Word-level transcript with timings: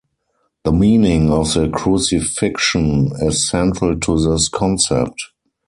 The 0.63 0.71
meaning 0.71 1.29
of 1.31 1.53
the 1.53 1.69
crucifixion 1.69 3.11
is 3.21 3.47
central 3.47 3.99
to 3.99 4.17
this 4.31 4.49
concept. 4.49 5.21